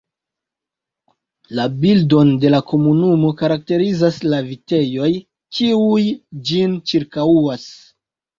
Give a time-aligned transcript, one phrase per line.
[1.59, 5.11] La bildon de la komunumo karakterizas la vitejoj,
[5.59, 6.01] kiuj
[6.51, 7.69] ĝin ĉirkaŭas.